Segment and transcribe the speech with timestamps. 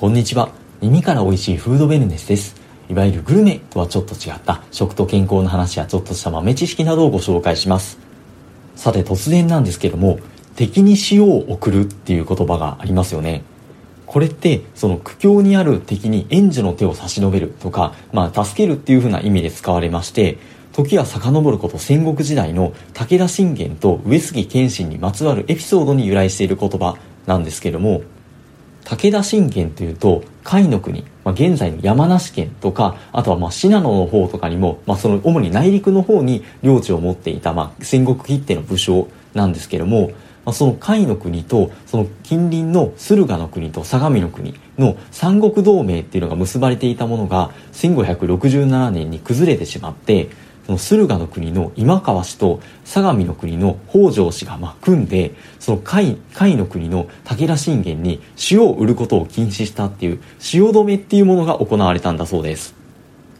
[0.00, 0.48] こんにちは。
[0.80, 2.58] 耳から美味しいフードウェルネスです。
[2.88, 7.98] いわゆるグルメとはちょっと違った食と健康の話やちょっとした豆知識などをご紹介します。
[8.76, 10.18] さて突然なんですけども、
[10.56, 13.42] 敵に塩を送るっていう言葉がありますよね。
[14.06, 20.38] これってその苦境にある敵に援助の手を差し伸べるとか、まあ、助けるっていう風な意味で使われまして
[20.72, 26.96] 時は遡ること戦国時代の武田信玄と上杉謙信にまつわるエピソードに由来している言葉
[27.26, 28.02] なんですけども
[28.84, 40.10] 武田信玄というと甲斐の国、まあ、現在の山梨県とかあとはまあ信濃の方とかにも、まあ、その主に内陸の方に領地を持っていた、まあ、戦国きっての武将なんですけども、
[40.44, 50.30] まあ、その甲斐の国とその近隣の駿河の国と相模の国の三国同盟っていうのが結ばれていたものが1567年に崩れてしまって
[50.70, 58.20] その駿河の国の今川氏と相模の国の北条氏がま組んでその甲斐甲斐の国の武田信玄に
[58.52, 62.76] 塩を売ることを禁止したっていう塩止めっていうものが行われたんだそうです。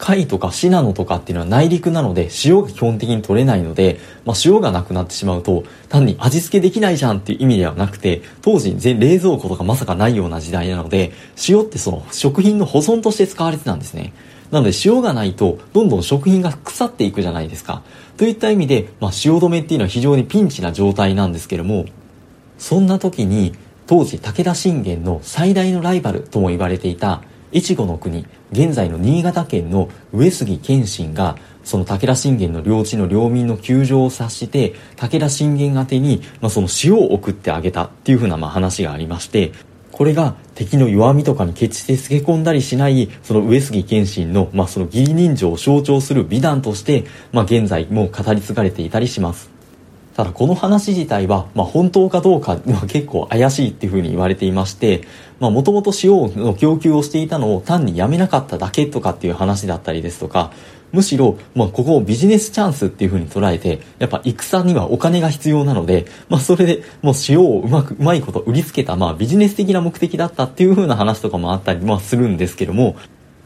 [0.00, 11.12] 甲斐とか信濃とかっていうのは内陸なので塩が基本的に取れないので、まあ、塩がなくなってしまうと単に味付けできないじゃんっていう意味ではなくて当時冷蔵庫とかまさかないような時代なので
[11.48, 14.12] 塩ってその食品の保存として使われてたんですね。
[14.52, 17.82] なので塩がないとどんどん食品が腐っていくじゃないですか。
[18.18, 21.86] といった意味で、まあ、塩止めっていうのは非常にピンチな状態なんですけども、
[22.58, 23.54] そんな時に
[23.86, 27.22] 当時武田信玄の最大のライバルとも言われていた
[27.54, 39.52] 越後の国、現在の新潟県の上杉謙信がその武田信玄の領地の領民の窮状を察して武田信玄宛てに、まあ、その塩を送ってあげたっていうふうなまあ話がありまして
[39.92, 49.51] これが敵の弱みとかに決して透け込んだりしないその上杉謙信の,、まあその義理人情を象徴する美談として、まあ、現在も語り継がれていたりします。
[50.14, 55.02] ただこの話自体は、まあ、本当かどうかは結構怪しいっていうふうに言われていまして
[55.40, 60.52] もともと塩の供給をしていたのを単にやめなかっただけとかっていう話だったりですとか
[60.92, 72.96] むしろ、まあ、ここをビジネスチャンスっていう風に捉えて、やっぱ戦にはお金が必要なので、まあ、それでもう塩をうまく、うまいこと売りつけた、まあ、ビジネス的な目的だったっていう風な話とかもあったり、まあ、するんですけども、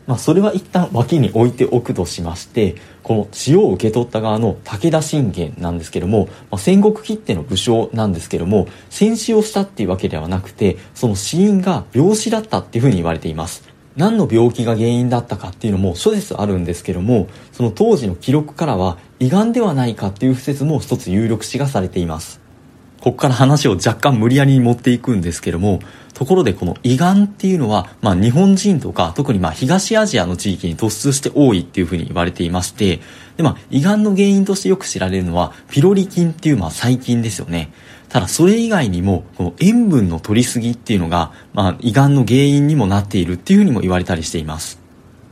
[0.06, 13.76] まあ、それは一旦脇に置いておくとしまして、この塩を受け取った側の武田信玄なんですけども、まあ、戦国きっての武将なんですけども、戦死をしたっていうわけではなくて、その死因が病死だったっていうふうに言われています。
[13.96, 22.45] 何の病気が原因だったかっていうのも諸説あるんですけどもその当時の記録からは胃がんではないかっていう説も一つ有力視がされています
[23.00, 25.80] ここから話を若干無理やりに持っていくんですけども
[26.14, 33.00] ところでこの胃がんっていうのは、まあ、日本人とか特にまあ東アジアの地域に突出して多いっていうふうに言われていまして
[33.36, 37.70] で、まあ、胃がんの原因としてよく知られるのはピロリ菌っていうまあ細菌ですよね。
[38.08, 44.80] ただそれ以外にもこの塩分の取りすぎっていうのが、まあ、胃がんの原因にもなっているっていうふうにも言われたりしています。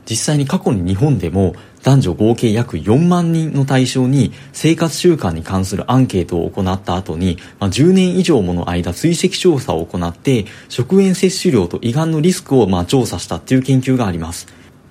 [0.07, 14.47] 実際に過去に日本でも男女合計約4万人の対象に生活習慣に関するアンケートを行った後に、まあ、10年以上もの間追跡調査を行って食塩摂取量と胃がんのリスクをまあ調査したっていう研究があります。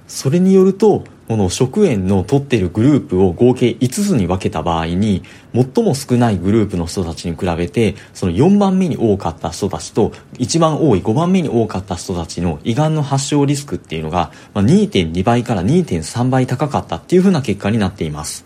[0.07, 5.23] それによるとこの食塩の取っているグループを合計5つに分けた場合に
[5.55, 18.45] 最も少ないグループの人たちに比べてその4番目に多かった人たちと一番多い5番目に多かった人たちの胃がんの発症リスクっていうのが2.2倍から2.3倍高かったっていうふうな結果になっています。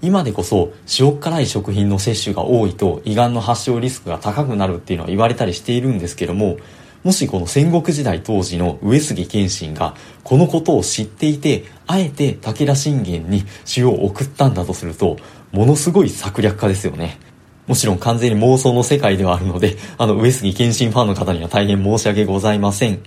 [0.00, 6.56] 今でこそ塩辛い食品の摂取が多いと胃がんの発症リスクが高くなるっていうのは言われたりしているんですけども
[7.04, 9.94] もしこの戦国時代当時の上杉謙信が
[10.24, 13.44] このことを知っていてあえて武田信玄に
[13.76, 15.16] 塩を送ったんだとすると
[15.52, 17.18] ものすごい策略家ですよね。
[17.66, 23.00] もちろん完全に妄想の世界ではあるので あの上杉謙信ファンの方には大変申し訳ございません。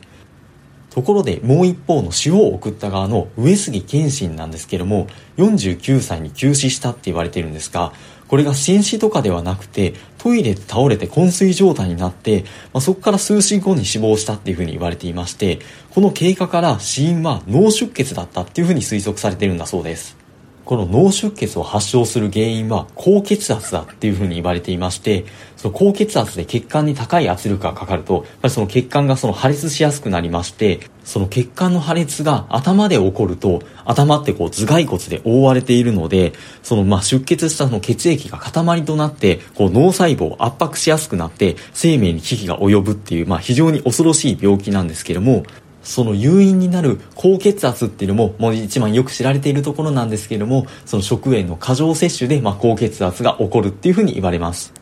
[0.92, 7.94] ところでもう一方の塩を送った側の上杉謙信なんですけども49歳に急死したって言われてるんですが
[8.32, 15.60] これが浸死とかではなくてトイレで倒れて昏睡状態になって、まあ、そこから数週後に死亡したっていうふうに言われていまして
[15.90, 20.21] この経過から死因は脳出血だったっていうふうに推測されているんだそうです。
[20.66, 25.26] この脳出血を発症する原因は高血圧だっていうふうに言われていまして
[25.58, 45.44] その高血圧で血管に高い圧力がかかるとやっぱりその血管がその破裂しやすくなりましてその血管の破裂が頭で起こると頭ってこう頭蓋骨で覆われているのでそのま出血したその血液が塊となってこう脳細胞を圧迫しやすくなって生命に危機が及ぶっていうまあ非常に恐ろしい病気なんですけども
[45.84, 54.81] その誘因になる高血圧っていうのももう一番よく知られているところなんですけれどもその食塩の過剰摂取でまあ高血圧が起こるっていうふうに言われます。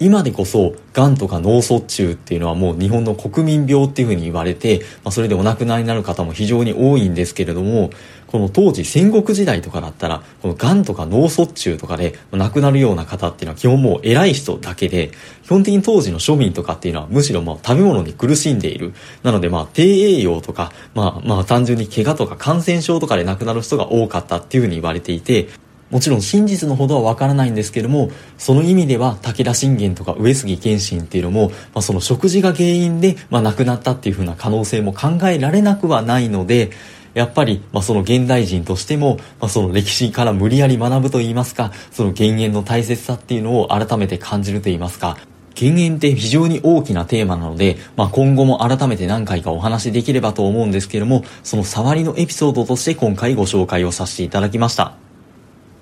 [0.00, 7.90] 今でこそ、癌とか脳卒中っていうのはもう日本の国民病っていうふうに言われて、まあ、それでお亡くなりになる方も非常に多いんですけれども、
[8.28, 15.10] この当時戦国時代とかだったら、この癌とか脳卒中とかで亡くなるような方っていうのは基本もう偉い人だけで、
[15.44, 18.94] 基本的に当時の庶民とかっていうのはむしろまあ食べ物に苦しんでいる。
[19.22, 25.48] なのでまあ低栄養とか、まあまあ単純に怪我とか感染症とかで亡くなる人が多かったっていうふうに言われていて、
[25.90, 36.70] もちろん真実のほどはわからないんですけども、その意味では武田信玄とか上杉謙信っていうのも、まあ、その食事が原因で、まあ、亡くなったっていう風な可能性も考えられなくはないので、
[37.14, 45.16] やっぱり、まあ、その現代人としても、まあ、その歴史から無理やり学ぶと言いますか、その減塩の大切さっていうのを改めて感じると言いますか、
[45.54, 55.07] 減塩って非常に大きなテーマなので、まあ、今後も改めて何回かお話しできればと思うんですけれども、その触りのエピソードとして今回ご紹介をさせていただきました。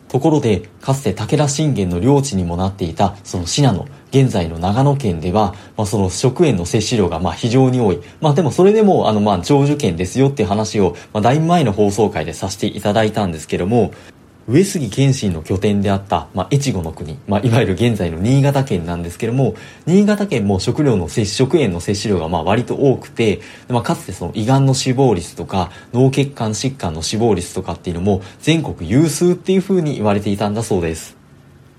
[0.09, 8.01] ところで、かつて武田信玄の領地にもなっていた、その信濃、現在の長野県では、まあ、その食塩の摂取量がまあ非常に多い。
[8.21, 13.93] まあでもそれでも、あのまあ長寿県ですよっていう話を、まあだいぶ前の放送回でさせていただいたんですけども、
[14.49, 19.57] 上杉謙信の拠点であった、まあ、越後の国、まあ、いわゆる現在の新潟県なんですけども、
[19.87, 31.17] 新潟県も食料の摂食塩の摂取量がまあ割と多くて、まあ、かつてその胃がんの死亡率とか、脳血管疾患の死亡率とかっていうのも全国有数っていう風に言われていたんだそうです。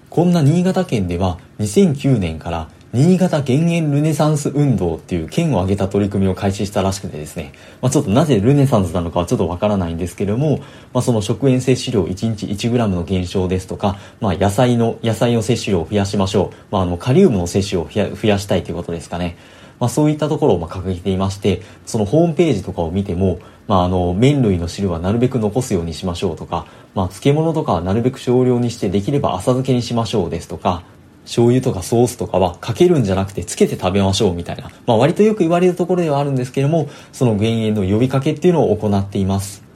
[0.10, 10.61] こんな新潟県では2009年から新潟減塩ルネサンス運動っていう県を挙げた取り組みを開始したらしくてですね、まあ、ちょっとなぜルネサンスなのかはちょっとわからないんですけれども、
[10.94, 16.55] まあ、その食塩摂取量1日 1g の減少ですとか、まあ、野菜の、野菜の摂取量を増やしましょう。
[16.71, 19.38] まあ、あの、カリウムの摂取を増やしたいということですかね。
[19.79, 26.65] まあ、そういったところをま掲げていまして、そのホームページとかを見ても、まあ、あの、麺類の汁はなるべく残すようにしましょうとか、
[26.95, 30.81] まあ、漬物とかはなるべく少量にしてできれば浅漬けにしましょうですとか、
[31.27, 39.67] 醤油とかソースとかはかけるんじゃなくてつけて食べましょうみたいな、まあ割とよく言われるところではあるんですけれども、その減塩の呼びかけっていうのを行っています。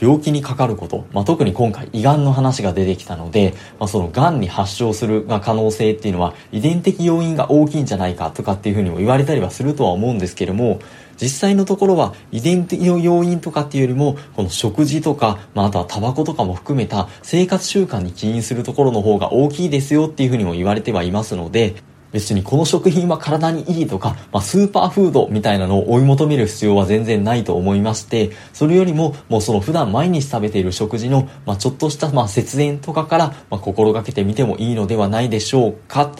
[0.00, 10.80] 病気にかかること、まあ、特に今回胃がんの話が出てきたので、まあ、そのがんに発症する可能性っていうのは遺伝的要因が大きいんじゃないかとかっていうふうにも言われたりはするとは思うんですけれども、
[11.20, 21.74] 実際のところは遺伝的要因とかっていうよりも、この食事とか、まあ、あとはタバコとかも含めた生活習慣に起因するところの方が大きいですよっていうふうにも言われてはいますので、
[22.16, 36.10] 別にこの食品は体にいいとか、まあ、スーパーフードみたいなのを追い求める必要は全然ないと思いまして、それよりももうその普段毎日食べている食事の、まあ、ちょっとしたまあ節電とかから、まあ、心がけてみてもいいのではないでしょうか。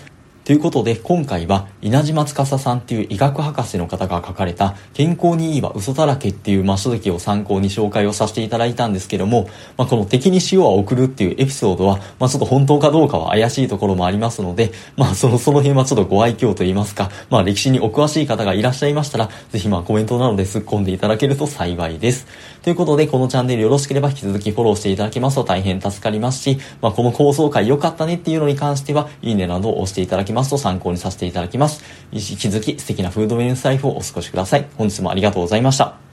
[0.47, 22.29] ということで、今回は稲島司さんっていう医学博士の方が書かれた健康にいいは嘘だらけっていうま書籍を参考に紹介をさせていただいたんですけども、まあ、この敵に塩は送るっていうエピソードは、まあ、ちょっと本当かどうかは怪しいところもありますので、まあ、その、その辺はちょっとご愛嬌と言いますか、まあ、歴史にお詳しい方がいらっしゃいましたら、ぜひまコメントなどで突っ込んでいただけると幸いです。
[22.63, 31.83] ということで、このチャンネルよろしければ引き続きフォローしていただけますと大変助かりますし、まあ、この構想会良かったねっていうのに関しては、いいねなどを押していただきますと参考にさせていただきます。
[32.13, 34.67] 引き続き素敵なフードウェルネスライフをお過ごしください。
[34.77, 36.06] 本日もありがとうございました。